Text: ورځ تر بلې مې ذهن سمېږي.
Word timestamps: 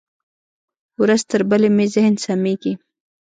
ورځ 1.01 1.21
تر 1.29 1.41
بلې 1.49 1.69
مې 1.75 1.85
ذهن 1.95 2.15
سمېږي. 2.25 2.73